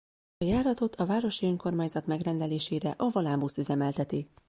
[0.37, 4.29] A járatot a városi önkormányzat megrendelésére a Volánbusz üzemelteti.